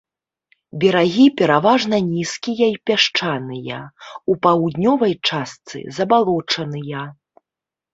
Берагі 0.83 1.25
пераважна 1.41 1.97
нізкія 2.15 2.67
і 2.75 2.81
пясчаныя, 2.91 3.77
у 4.31 4.41
паўднёвай 4.49 5.13
частцы 5.31 5.77
забалочаныя. 6.01 7.11